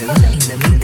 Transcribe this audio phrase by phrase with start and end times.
[0.00, 0.79] in the middle.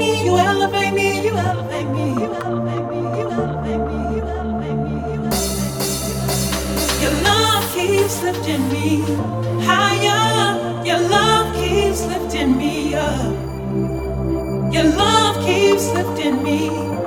[0.00, 2.12] you you elevate me.
[7.02, 9.02] Your love keeps lifting me
[9.64, 10.84] higher.
[10.84, 13.52] Your love keeps lifting me up.
[14.72, 17.01] Your love keeps lifting me.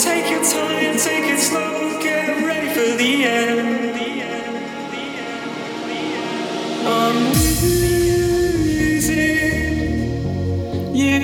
[0.00, 3.96] Take your time, take it slow, get ready for the end.
[6.86, 7.88] I'm losing
[10.94, 11.20] you.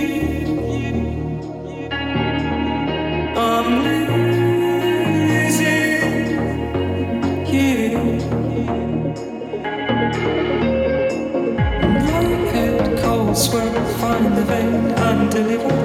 [3.36, 5.14] I'm losing
[7.46, 7.90] you.
[11.84, 14.74] My head cold, sweat, find the vein
[15.06, 15.83] and deliver.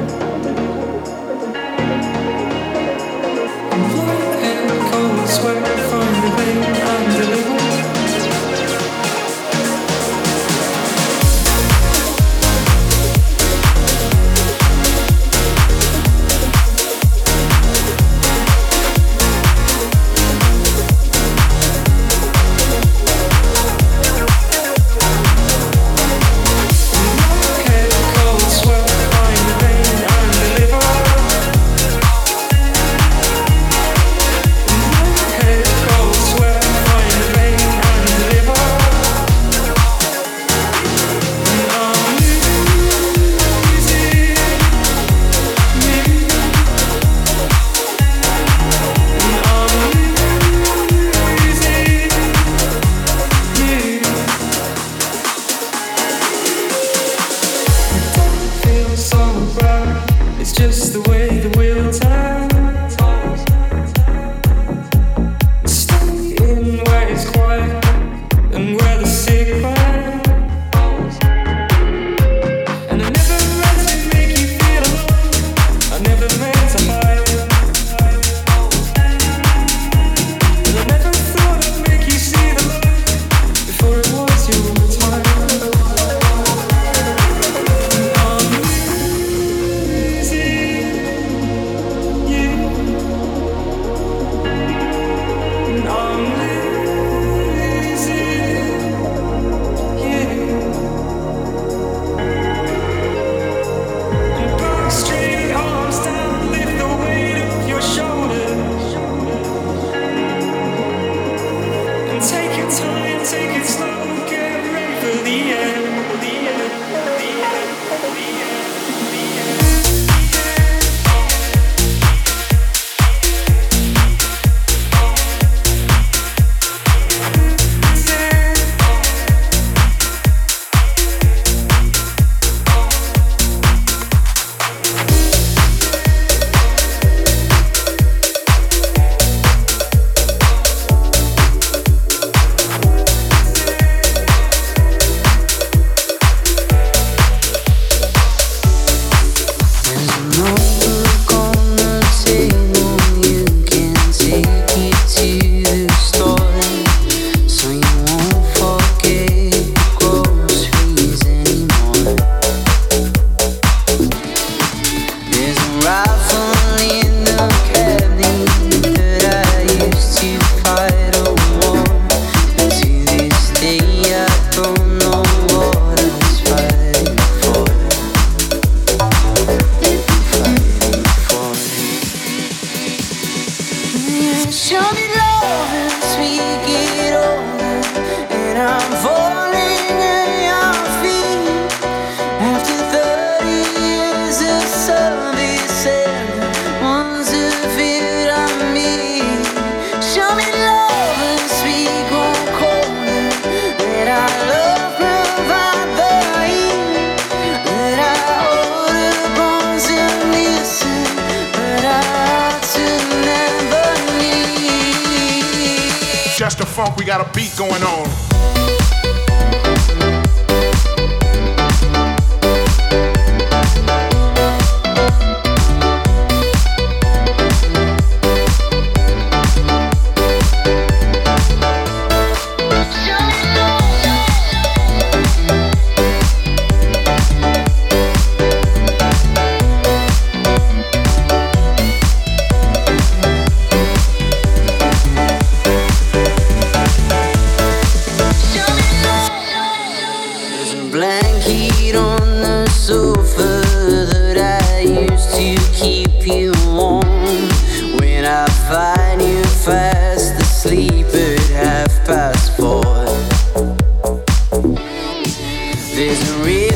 [266.00, 266.70] We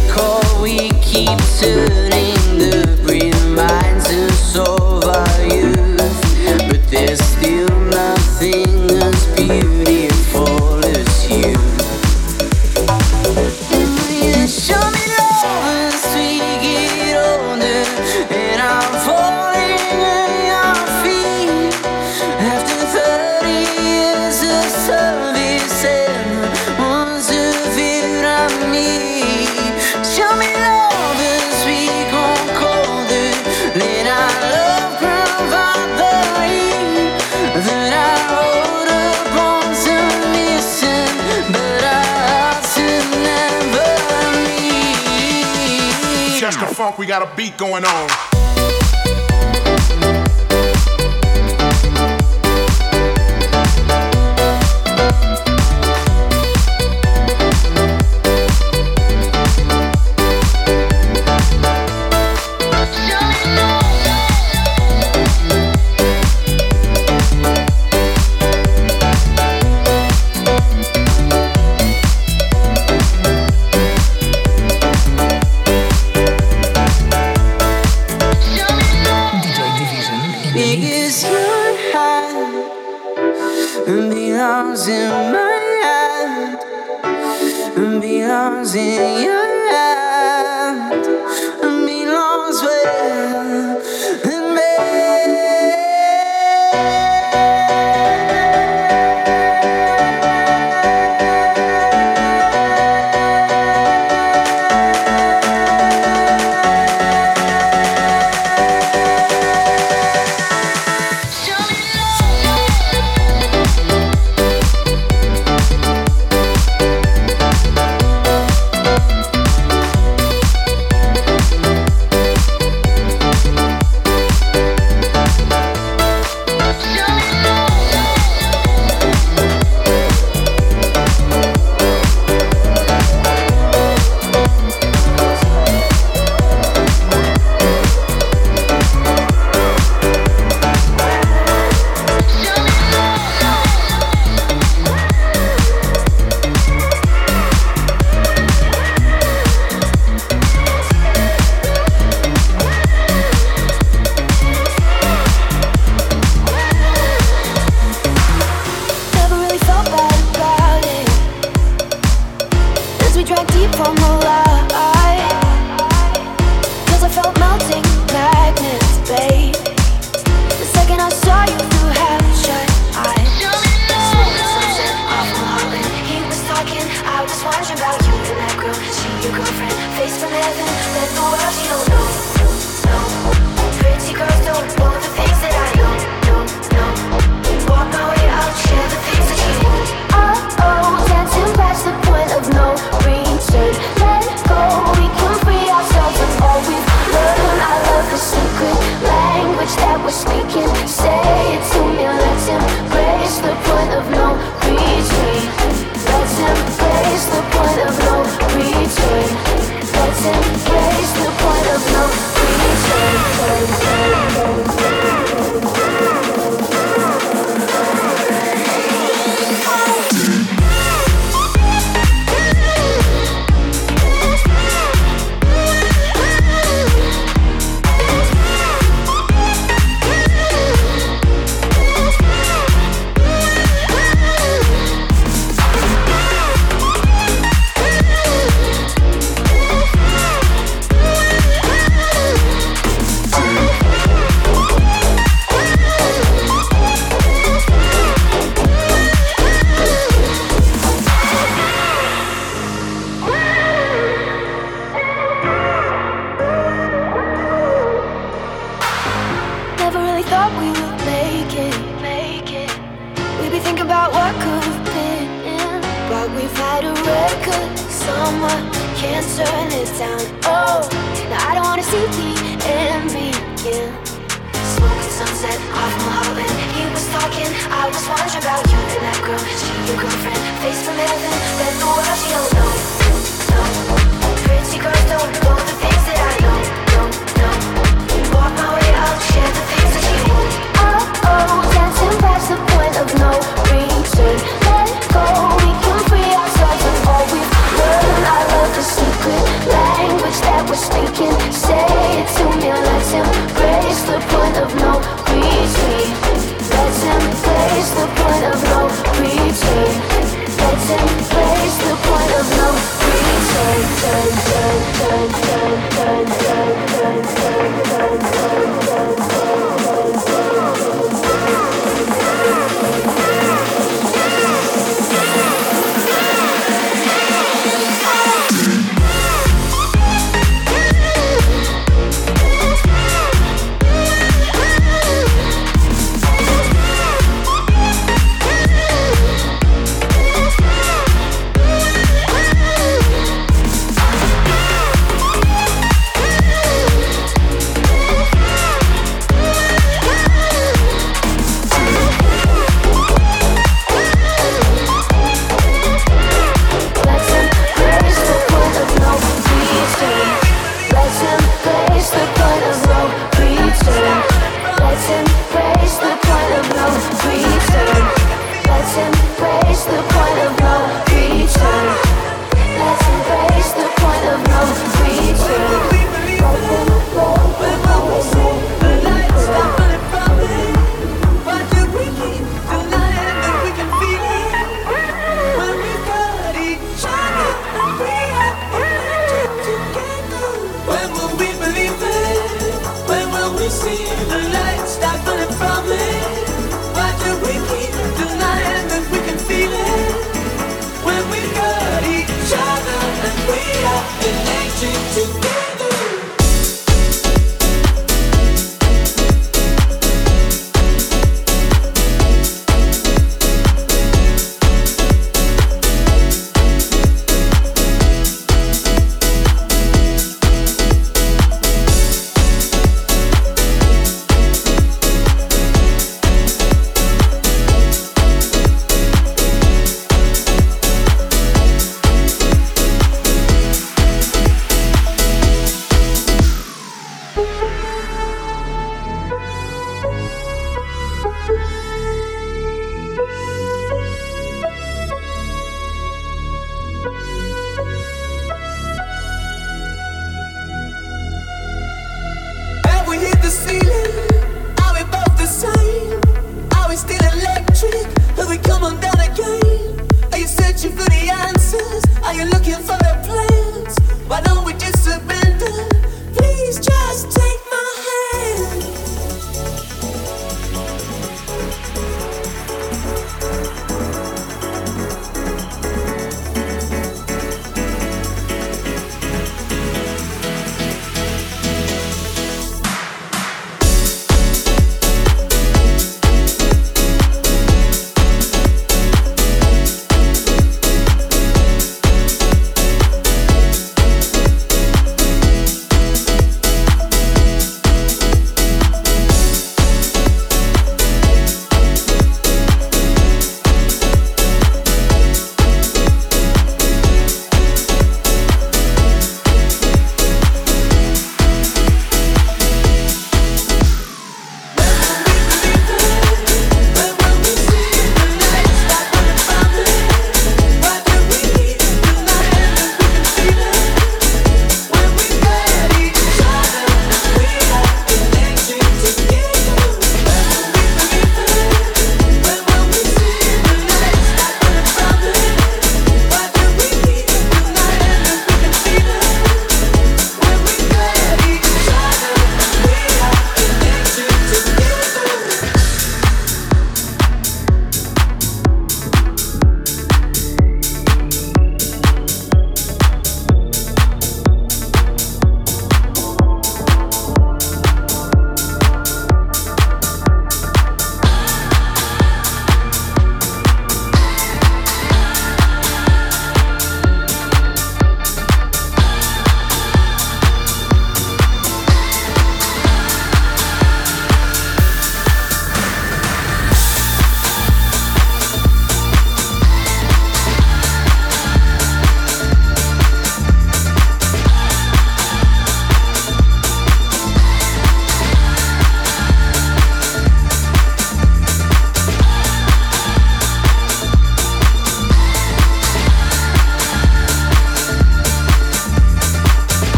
[47.14, 48.33] got a beat going on.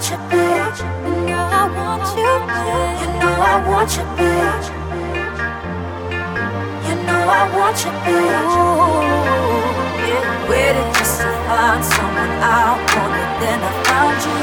[0.00, 0.80] want you, bitch.
[1.04, 3.00] You know I want you, bitch.
[3.00, 4.66] You know I want you, bitch.
[6.88, 8.54] You know I want you, bitch.
[8.56, 9.04] Ooh,
[10.08, 14.36] yeah, waited just to find someone I wanted, then I found you.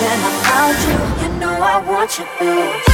[0.00, 0.98] Then I found you.
[1.22, 2.85] You know I want you, bitch.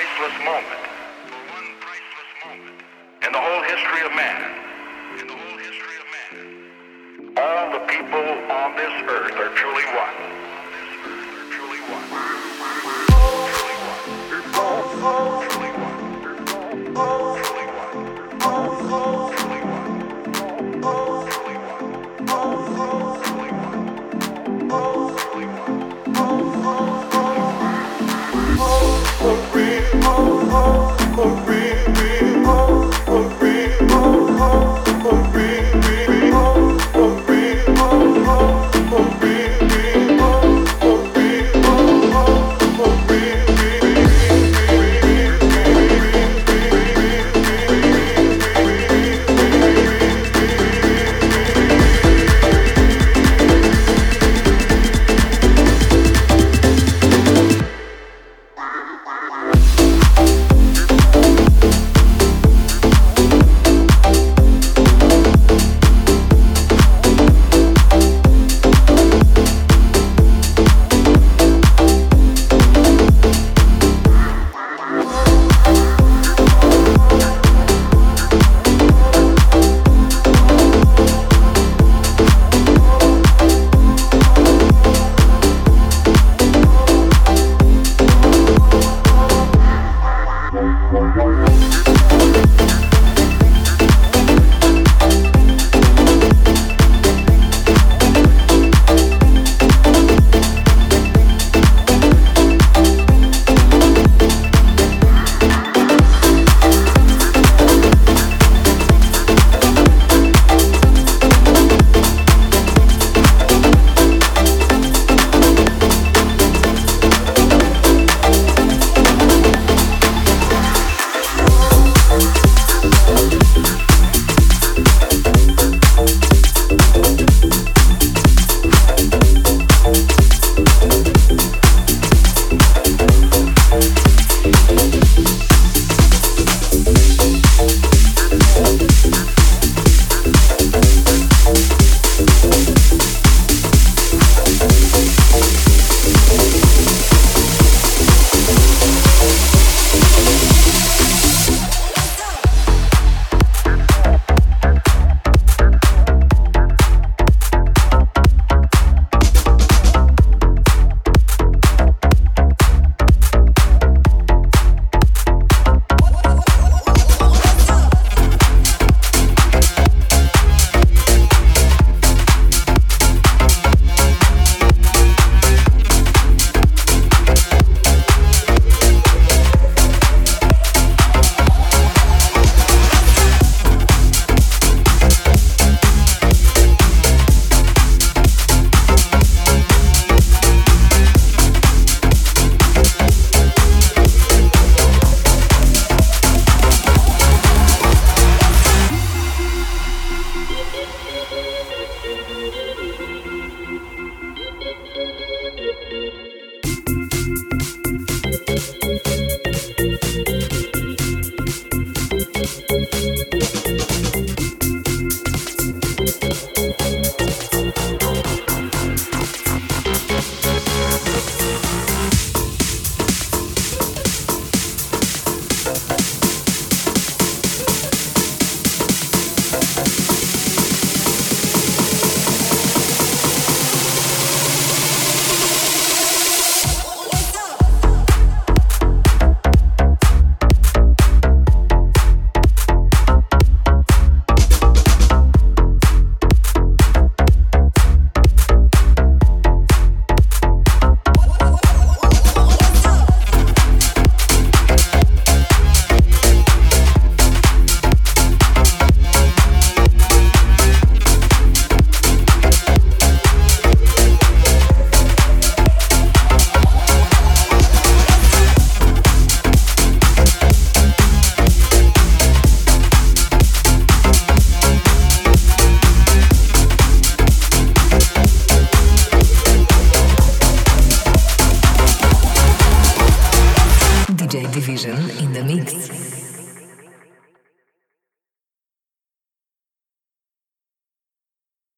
[0.00, 0.82] priceless moment.
[1.28, 2.76] For one Priceless moment.
[3.20, 4.40] In the whole history of man.
[5.20, 7.36] In the whole history of man.
[7.36, 10.16] All the people on this earth are truly one.
[10.16, 11.52] On this earth are.
[11.52, 12.06] Truly one.
[13.52, 14.00] Truly one.
[14.54, 15.39] Oh, oh, oh.